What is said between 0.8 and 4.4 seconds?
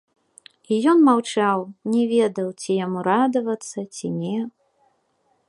ён маўчаў, не ведаў, ці яму радавацца, ці не.